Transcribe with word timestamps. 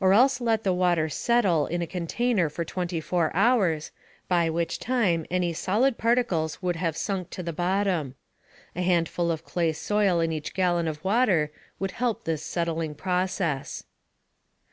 Or 0.00 0.12
else 0.12 0.40
let 0.40 0.64
the 0.64 0.72
water 0.72 1.08
"settle" 1.08 1.68
in 1.68 1.82
a 1.82 1.86
container 1.86 2.48
for 2.48 2.64
24 2.64 3.30
hours, 3.32 3.92
by 4.26 4.50
which 4.50 4.80
time 4.80 5.24
any 5.30 5.52
solid 5.52 5.96
particles 5.96 6.60
would 6.64 6.74
have 6.74 6.96
sunk 6.96 7.30
to 7.30 7.44
the 7.44 7.52
bottom. 7.52 8.16
A 8.74 8.82
handful 8.82 9.30
of 9.30 9.44
clay 9.44 9.72
soil 9.72 10.18
in 10.18 10.32
each 10.32 10.52
gallon 10.52 10.88
of 10.88 11.04
water 11.04 11.52
would 11.78 11.92
help 11.92 12.24
this 12.24 12.42
settling 12.42 12.96
process. 12.96 13.84